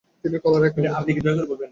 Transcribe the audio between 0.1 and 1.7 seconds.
তিনি কলেরায় আক্রান্ত হন।